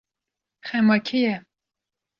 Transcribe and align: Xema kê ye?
Xema 0.67 0.97
kê 1.05 1.17
ye? 1.25 1.35